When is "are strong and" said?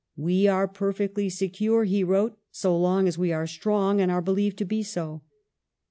3.31-4.11